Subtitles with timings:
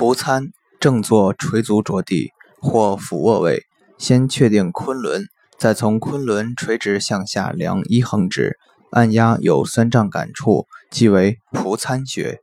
[0.00, 0.50] 仆参
[0.80, 3.66] 正坐垂足着地或俯卧位，
[3.98, 5.26] 先确定昆仑，
[5.58, 8.56] 再从昆仑垂直向下量一横指，
[8.92, 12.40] 按压有酸胀感处，即为仆参穴。